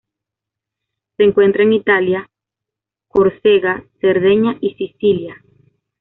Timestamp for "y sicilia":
4.59-5.43